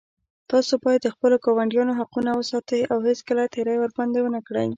تاسو 0.51 0.73
باید 0.85 1.01
د 1.03 1.07
خپلو 1.15 1.35
ګاونډیانو 1.45 1.97
حقونه 1.99 2.31
وساتئ 2.35 2.81
او 2.91 2.97
هېڅکله 3.09 3.43
تېری 3.53 3.75
ورباندې 3.79 4.19
ونه 4.21 4.41
کړئ 4.47 4.67